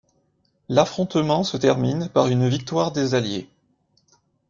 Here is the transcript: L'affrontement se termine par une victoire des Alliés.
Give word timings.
L'affrontement 0.67 1.43
se 1.43 1.57
termine 1.57 2.09
par 2.09 2.25
une 2.27 2.49
victoire 2.49 2.91
des 2.91 3.13
Alliés. 3.13 3.47